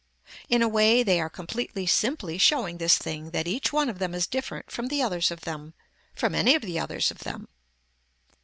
In 0.49 0.63
a 0.63 0.67
way 0.67 1.03
they 1.03 1.21
are 1.21 1.29
completely 1.29 1.85
simply 1.85 2.39
showing 2.39 2.79
this 2.79 2.97
thing 2.97 3.29
that 3.29 3.47
each 3.47 3.71
one 3.71 3.87
of 3.87 3.99
them 3.99 4.15
is 4.15 4.25
different 4.25 4.71
from 4.71 4.87
the 4.87 4.99
others 5.03 5.29
of 5.29 5.41
them, 5.41 5.75
from 6.15 6.33
any 6.33 6.55
of 6.55 6.63
the 6.63 6.79
others 6.79 7.11
of 7.11 7.19
them. 7.19 7.47